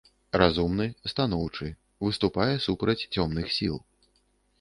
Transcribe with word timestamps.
Разумны, 0.41 0.85
станоўчы, 1.11 1.67
выступае 2.07 2.47
супраць 2.65 3.07
цёмных 3.19 3.53
сіл. 3.59 3.77